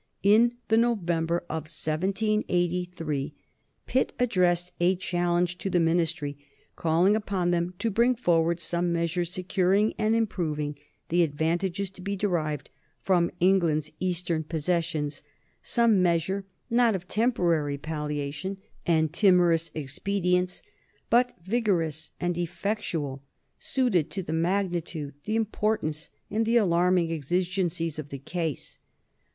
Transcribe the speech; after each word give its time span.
In 0.23 0.53
the 0.69 0.77
November 0.77 1.43
of 1.47 1.65
1783, 1.69 3.35
Pitt 3.85 4.13
addressed 4.17 4.71
a 4.79 4.95
challenge 4.95 5.59
to 5.59 5.69
the 5.69 5.79
Ministry 5.79 6.39
calling 6.75 7.15
upon 7.15 7.51
them 7.51 7.75
to 7.77 7.91
bring 7.91 8.15
forward 8.15 8.59
some 8.59 8.91
measure 8.91 9.23
securing 9.23 9.93
and 9.99 10.15
improving 10.15 10.75
the 11.09 11.21
advantages 11.21 11.91
to 11.91 12.01
be 12.01 12.15
derived 12.15 12.71
from 13.03 13.29
England's 13.39 13.91
Eastern 13.99 14.43
possessions, 14.43 15.21
some 15.61 16.01
measure 16.01 16.45
not 16.67 16.95
of 16.95 17.07
temporary 17.07 17.77
palliation 17.77 18.57
and 18.87 19.13
timorous 19.13 19.69
expedients, 19.75 20.63
but 21.11 21.35
vigorous 21.43 22.11
and 22.19 22.39
effectual, 22.39 23.21
suited 23.59 24.09
to 24.09 24.23
the 24.23 24.33
magnitude, 24.33 25.13
the 25.25 25.35
importance, 25.35 26.09
and 26.31 26.47
the 26.47 26.57
alarming 26.57 27.11
exigencies 27.13 27.99
of 27.99 28.09
the 28.09 28.17
case. 28.17 28.79